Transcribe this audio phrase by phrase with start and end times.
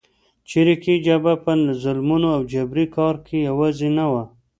[0.49, 1.51] چریکي جبهه په
[1.83, 4.23] ظلمونو او جبري کار کې یوازې نه وه.